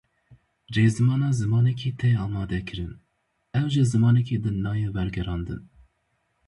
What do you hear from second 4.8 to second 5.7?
wergerandin.